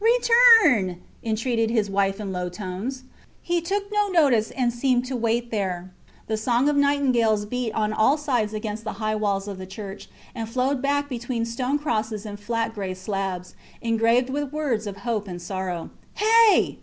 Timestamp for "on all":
7.73-8.17